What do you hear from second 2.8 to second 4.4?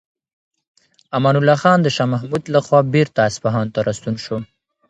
بیرته اصفهان ته راستون شو.